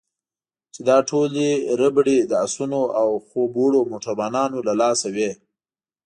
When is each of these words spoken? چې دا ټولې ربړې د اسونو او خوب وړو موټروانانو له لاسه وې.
چې 0.73 0.81
دا 0.89 0.97
ټولې 1.09 1.47
ربړې 1.81 2.17
د 2.31 2.33
اسونو 2.45 2.81
او 3.01 3.09
خوب 3.27 3.51
وړو 3.57 3.81
موټروانانو 3.91 4.57
له 4.67 4.73
لاسه 4.81 5.07
وې. 5.15 5.31